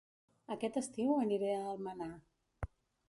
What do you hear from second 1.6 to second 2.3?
Almenar